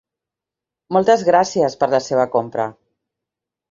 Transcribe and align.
Moltes 0.97 1.27
gràcies 1.29 1.79
per 1.85 1.93
la 1.95 2.03
seva 2.09 2.29
compra. 2.39 2.71